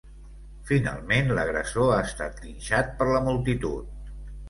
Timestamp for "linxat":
2.49-2.93